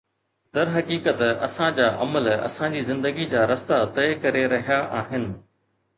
[0.53, 5.33] درحقيقت، اسان جا عمل اسان جي زندگي جا رستا طئي ڪري رهيا آهن